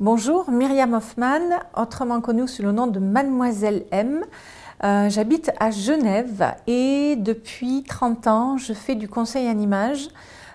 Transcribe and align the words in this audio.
Bonjour, 0.00 0.50
Myriam 0.50 0.94
Hoffman, 0.94 1.60
autrement 1.76 2.22
connue 2.22 2.48
sous 2.48 2.62
le 2.62 2.72
nom 2.72 2.86
de 2.86 2.98
Mademoiselle 2.98 3.84
M. 3.90 4.24
Euh, 4.82 5.10
j'habite 5.10 5.52
à 5.60 5.70
Genève 5.70 6.54
et 6.66 7.16
depuis 7.18 7.82
30 7.82 8.26
ans, 8.26 8.56
je 8.56 8.72
fais 8.72 8.94
du 8.94 9.10
conseil 9.10 9.46
en 9.46 9.58
image, 9.58 10.08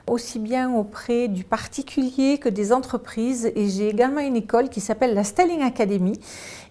aussi 0.07 0.39
bien 0.39 0.73
auprès 0.73 1.27
du 1.27 1.43
particulier 1.43 2.39
que 2.39 2.49
des 2.49 2.73
entreprises. 2.73 3.51
Et 3.55 3.69
j'ai 3.69 3.87
également 3.87 4.21
une 4.21 4.35
école 4.35 4.69
qui 4.69 4.81
s'appelle 4.81 5.13
la 5.13 5.23
Styling 5.23 5.61
Academy 5.61 6.19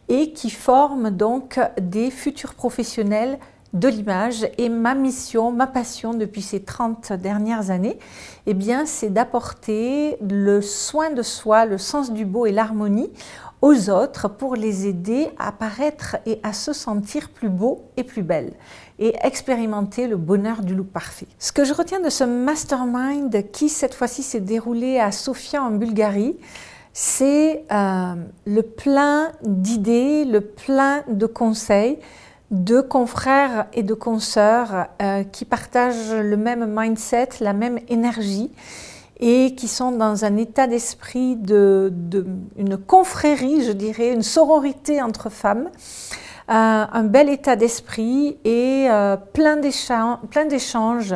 et 0.08 0.32
qui 0.32 0.50
forme 0.50 1.10
donc 1.10 1.60
des 1.80 2.10
futurs 2.10 2.54
professionnels 2.54 3.38
de 3.74 3.88
l'image 3.88 4.46
et 4.56 4.68
ma 4.68 4.94
mission, 4.94 5.50
ma 5.52 5.66
passion 5.66 6.14
depuis 6.14 6.42
ces 6.42 6.62
30 6.62 7.12
dernières 7.12 7.70
années, 7.70 7.98
eh 8.46 8.54
bien, 8.54 8.86
c'est 8.86 9.10
d'apporter 9.10 10.16
le 10.22 10.62
soin 10.62 11.10
de 11.10 11.22
soi, 11.22 11.66
le 11.66 11.76
sens 11.76 12.12
du 12.12 12.24
beau 12.24 12.46
et 12.46 12.52
l'harmonie 12.52 13.10
aux 13.62 13.90
autres 13.90 14.28
pour 14.28 14.56
les 14.56 14.86
aider 14.86 15.28
à 15.38 15.50
paraître 15.50 16.16
et 16.26 16.38
à 16.42 16.52
se 16.52 16.72
sentir 16.72 17.30
plus 17.30 17.48
beau 17.48 17.84
et 17.96 18.04
plus 18.04 18.22
belle 18.22 18.52
et 18.98 19.14
expérimenter 19.22 20.06
le 20.06 20.16
bonheur 20.16 20.62
du 20.62 20.74
look 20.74 20.88
parfait. 20.88 21.26
Ce 21.38 21.50
que 21.50 21.64
je 21.64 21.72
retiens 21.72 22.00
de 22.00 22.10
ce 22.10 22.24
mastermind 22.24 23.50
qui 23.50 23.68
cette 23.68 23.94
fois-ci 23.94 24.22
s'est 24.22 24.40
déroulé 24.40 25.00
à 25.00 25.10
Sofia 25.10 25.62
en 25.62 25.70
Bulgarie, 25.70 26.36
c'est 26.92 27.64
euh, 27.72 28.14
le 28.46 28.62
plein 28.62 29.32
d'idées, 29.42 30.24
le 30.24 30.42
plein 30.42 31.02
de 31.08 31.26
conseils 31.26 31.98
de 32.54 32.80
confrères 32.80 33.66
et 33.72 33.82
de 33.82 33.94
consoeurs 33.94 34.86
euh, 35.02 35.24
qui 35.24 35.44
partagent 35.44 36.14
le 36.14 36.36
même 36.36 36.66
mindset, 36.68 37.30
la 37.40 37.52
même 37.52 37.80
énergie 37.88 38.52
et 39.18 39.56
qui 39.56 39.66
sont 39.66 39.90
dans 39.90 40.24
un 40.24 40.36
état 40.36 40.68
d'esprit 40.68 41.34
de, 41.34 41.92
une 42.56 42.76
confrérie, 42.76 43.64
je 43.64 43.72
dirais, 43.72 44.12
une 44.12 44.22
sororité 44.22 45.02
entre 45.02 45.30
femmes, 45.30 45.68
euh, 46.48 46.84
un 46.92 47.02
bel 47.02 47.28
état 47.28 47.56
d'esprit 47.56 48.38
et 48.44 48.86
euh, 48.88 49.16
plein 49.16 49.56
d'échanges, 49.56 51.14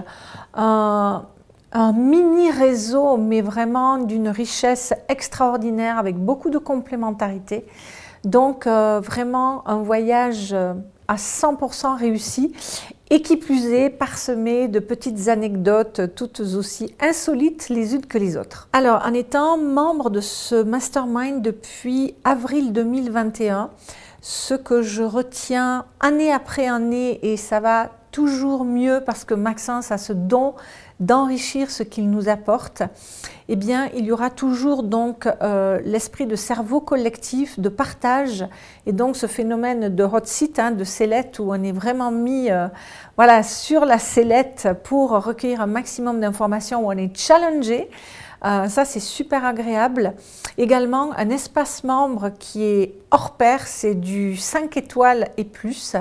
un, 0.55 1.25
un 1.71 1.93
mini 1.93 2.51
réseau, 2.51 3.17
mais 3.17 3.43
vraiment 3.43 3.99
d'une 3.99 4.29
richesse 4.29 4.93
extraordinaire 5.09 5.99
avec 5.99 6.17
beaucoup 6.17 6.51
de 6.51 6.59
complémentarité. 6.59 7.65
Donc 8.25 8.67
vraiment 8.67 9.67
un 9.69 9.77
voyage 9.77 10.53
à 11.09 11.17
100% 11.17 11.97
réussi 11.97 12.53
et 13.11 13.23
qui 13.23 13.37
plus 13.37 13.73
est 13.73 13.91
parsemé 13.91 14.69
de 14.69 14.79
petites 14.79 15.29
anecdotes 15.29 16.15
toutes 16.15 16.41
aussi 16.41 16.95
insolites 17.01 17.71
les 17.71 17.95
unes 17.95 18.05
que 18.05 18.19
les 18.19 18.37
autres. 18.37 18.69
Alors, 18.73 19.03
en 19.07 19.15
étant 19.15 19.57
membre 19.57 20.11
de 20.11 20.21
ce 20.21 20.63
mastermind 20.63 21.43
depuis 21.43 22.15
avril 22.25 22.73
2021, 22.73 23.71
ce 24.21 24.55
que 24.55 24.83
je 24.83 25.03
retiens 25.03 25.87
année 26.01 26.33
après 26.33 26.67
année, 26.67 27.19
et 27.23 27.37
ça 27.37 27.61
va 27.61 27.91
toujours 28.11 28.65
mieux 28.65 29.03
parce 29.05 29.25
que 29.25 29.35
Maxence 29.35 29.93
a 29.93 29.99
ce 29.99 30.13
don 30.13 30.55
d'enrichir 31.01 31.71
ce 31.71 31.83
qu'il 31.83 32.11
nous 32.11 32.29
apporte, 32.29 32.83
eh 33.49 33.57
bien, 33.57 33.89
il 33.95 34.05
y 34.05 34.13
aura 34.13 34.31
toujours 34.31 34.83
donc 34.83 35.27
euh, 35.27 35.81
l'esprit 35.85 36.27
de 36.27 36.37
cerveau 36.37 36.81
collectif, 36.81 37.59
de 37.61 37.69
partage, 37.69 38.45
et 38.87 38.93
donc 38.93 39.17
ce 39.17 39.27
phénomène 39.27 39.95
de 39.95 40.05
hot 40.05 40.25
seat, 40.25 40.59
hein, 40.59 40.71
de 40.71 40.85
sellette, 40.85 41.39
où 41.39 41.51
on 41.51 41.63
est 41.63 41.73
vraiment 41.73 42.11
mis 42.11 42.51
euh, 42.51 42.69
voilà, 43.17 43.43
sur 43.43 43.85
la 43.85 43.99
sellette 43.99 44.69
pour 44.85 45.11
recueillir 45.11 45.61
un 45.61 45.67
maximum 45.67 46.21
d'informations, 46.21 46.87
où 46.87 46.93
on 46.93 46.97
est 46.97 47.17
challengé. 47.17 47.89
Euh, 48.45 48.69
ça, 48.69 48.85
c'est 48.85 49.01
super 49.01 49.45
agréable. 49.45 50.15
Également, 50.57 51.13
un 51.17 51.31
espace 51.31 51.85
membre 51.85 52.31
qui 52.39 52.65
est 52.65 52.95
hors 53.11 53.33
pair, 53.33 53.67
c'est 53.67 53.95
du 53.95 54.37
5 54.37 54.77
étoiles 54.77 55.29
et 55.37 55.45
plus. 55.45 55.97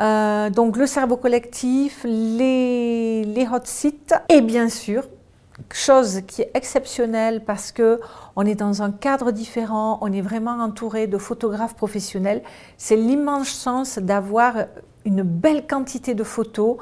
Euh, 0.00 0.50
donc 0.50 0.76
le 0.76 0.86
cerveau 0.86 1.16
collectif, 1.16 2.04
les, 2.04 3.46
hot 3.52 3.60
sites 3.64 4.14
et 4.30 4.40
bien 4.40 4.68
sûr 4.68 5.04
chose 5.70 6.22
qui 6.26 6.42
est 6.42 6.50
exceptionnelle 6.54 7.44
parce 7.44 7.72
que 7.72 8.00
on 8.36 8.44
est 8.46 8.54
dans 8.54 8.82
un 8.82 8.90
cadre 8.90 9.30
différent, 9.30 9.98
on 10.00 10.10
est 10.10 10.22
vraiment 10.22 10.52
entouré 10.52 11.06
de 11.06 11.18
photographes 11.18 11.76
professionnels. 11.76 12.42
C'est 12.78 12.96
l'immense 12.96 13.62
chance 13.62 13.98
d'avoir 13.98 14.54
une 15.04 15.22
belle 15.22 15.66
quantité 15.66 16.14
de 16.14 16.24
photos 16.24 16.78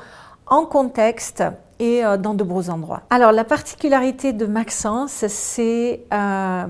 en 0.47 0.65
contexte 0.65 1.43
et 1.81 2.05
euh, 2.05 2.17
dans 2.17 2.35
de 2.35 2.45
beaux 2.45 2.71
endroits. 2.71 3.03
Alors 3.11 3.33
la 3.33 3.45
particularité 3.45 4.33
de 4.33 4.47
Maxence, 4.47 5.25
c'est 5.27 6.05
euh, 6.13 6.67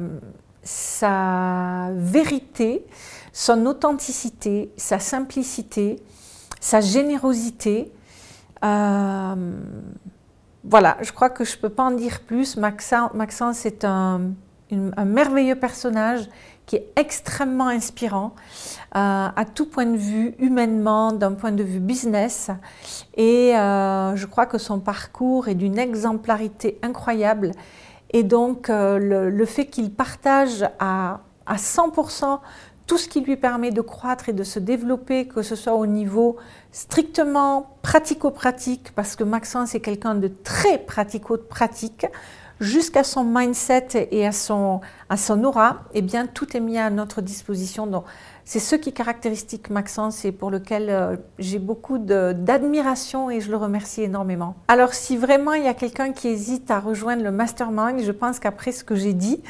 sa 0.63 1.89
vérité, 1.95 2.87
son 3.33 3.67
authenticité, 3.67 4.73
sa 4.77 4.99
simplicité, 4.99 5.97
sa 6.61 6.81
générosité. 6.81 7.93
Euh, 8.65 9.35
voilà, 10.63 10.97
je 11.01 11.13
crois 11.13 11.31
que 11.31 11.45
je 11.45 11.57
ne 11.57 11.61
peux 11.61 11.71
pas 11.71 11.85
en 11.85 11.91
dire 11.91 12.21
plus. 12.21 12.57
Maxence, 12.57 13.67
est 13.67 13.85
un, 13.85 14.33
merveilleux 14.73 15.57
personnage 15.57 16.29
qui 16.67 16.77
est 16.77 16.93
extrêmement 16.97 17.67
inspirant 17.67 18.35
euh, 18.95 19.29
à 19.35 19.45
tout 19.55 19.67
point 19.67 19.87
de 19.87 19.97
vue, 19.97 20.35
humainement, 20.39 21.13
d'un 21.13 21.33
point 21.33 21.53
de 21.53 21.65
vue 21.65 21.81
business. 21.81 22.51
Et 23.17 23.57
euh, 23.57 24.15
je 24.15 24.27
crois 24.27 24.47
que 24.47 24.59
son 24.59 24.79
parcours 24.79 25.49
est 25.49 25.55
d'une 25.55 25.79
exemplarité 25.79 26.79
incroyable. 26.83 27.53
Et 28.13 28.23
donc, 28.23 28.69
le, 28.69 29.45
fait 29.47 29.67
qu'il 29.67 29.93
partage 29.93 30.65
à, 30.81 31.21
à 31.47 31.57
100% 31.57 32.41
tout 32.91 32.99
ce 32.99 33.07
qui 33.07 33.21
lui 33.21 33.37
permet 33.37 33.71
de 33.71 33.83
croître 33.83 34.29
et 34.31 34.33
de 34.33 34.43
se 34.43 34.59
développer, 34.59 35.29
que 35.29 35.43
ce 35.43 35.55
soit 35.55 35.75
au 35.75 35.87
niveau 35.87 36.39
strictement 36.73 37.77
pratico-pratique, 37.83 38.91
parce 38.97 39.15
que 39.15 39.23
Maxence 39.23 39.77
est 39.77 39.81
quelqu'un 39.81 40.17
de 40.17 40.27
très 40.27 40.77
pratico-pratique, 40.77 42.07
jusqu'à 42.61 43.05
son 43.05 43.25
mindset 43.25 44.09
et 44.11 44.27
à 44.27 44.33
son, 44.33 44.81
à 45.09 45.17
son 45.17 45.43
aura, 45.45 45.85
eh 45.95 46.03
bien, 46.03 46.27
tout 46.27 46.57
est 46.57 46.61
mis 46.61 46.79
à 46.79 46.91
notre 46.91 47.23
disposition. 47.23 47.87
Donc, 47.87 48.05
c'est 48.45 48.61
ce 48.61 48.77
qui 48.77 48.93
caractérise 48.93 49.47
Maxence 49.71 50.25
et 50.25 50.33
pour 50.33 50.51
lequel 50.51 50.91
euh, 50.91 51.17
j'ai 51.39 51.59
beaucoup 51.59 51.99
d'admiration 51.99 53.31
et 53.31 53.41
je 53.41 53.51
le 53.51 53.57
remercie 53.57 54.03
énormément. 54.03 54.57
Alors, 54.69 54.93
si 54.93 55.17
vraiment 55.17 55.53
il 55.55 55.65
y 55.65 55.69
a 55.69 55.75
quelqu'un 55.75 56.13
qui 56.13 56.29
hésite 56.29 56.71
à 56.71 56.81
rejoindre 56.81 57.23
le 57.23 57.31
mastermind, 57.31 58.01
je 58.03 58.13
pense 58.13 58.39
qu'après 58.39 58.73
ce 58.73 58.85
que 58.85 58.95
j'ai 58.95 59.13
dit, 59.13 59.43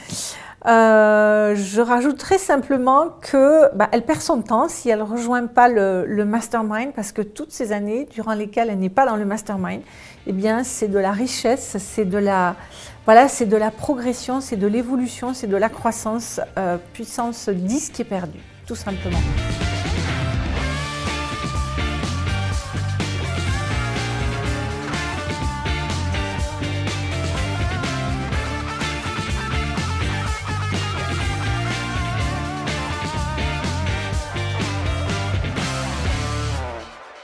euh, 0.67 1.55
je 1.57 1.81
rajouterai 1.81 2.37
simplement 2.37 3.09
que 3.23 3.75
bah, 3.75 3.89
elle 3.93 4.05
perd 4.05 4.21
son 4.21 4.43
temps 4.43 4.69
si 4.69 4.91
elle 4.91 4.99
ne 4.99 5.05
rejoint 5.05 5.47
pas 5.47 5.69
le, 5.69 6.25
mastermind 6.25 6.93
parce 6.95 7.13
que 7.13 7.23
toutes 7.23 7.51
ces 7.51 7.73
années 7.73 8.07
durant 8.13 8.35
lesquelles 8.35 8.69
elle 8.71 8.79
n'est 8.79 8.91
pas 8.91 9.07
dans 9.07 9.17
le 9.17 9.25
mastermind, 9.25 9.81
eh 10.27 10.33
bien 10.33 10.63
c'est 10.63 10.89
de 10.89 10.99
la 10.99 11.13
richesse, 11.13 11.77
c'est 11.79 12.05
de 12.05 12.19
la 12.19 12.57
voilà, 13.07 13.29
c'est 13.29 13.47
de 13.47 13.57
la 13.57 13.71
progression, 13.71 14.41
c'est 14.41 14.57
de 14.57 14.67
l'évolution, 14.67 15.33
c'est 15.33 15.47
de 15.47 15.57
la 15.57 15.71
croissance, 15.71 16.41
euh, 16.59 16.77
puissance 16.93 17.49
10 17.49 17.91
qui 17.91 18.03
est 18.03 18.05
perdue, 18.05 18.41
tout 18.67 18.77
simplement. 18.77 19.19